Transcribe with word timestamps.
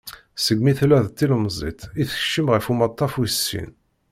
Segmi 0.45 0.73
tella 0.79 0.99
d 1.05 1.07
tilemẓit 1.17 1.81
i 2.01 2.03
tekcem 2.09 2.47
ɣer 2.51 2.61
umaṭtaf 2.71 3.13
wis 3.17 3.37
sin. 3.47 3.69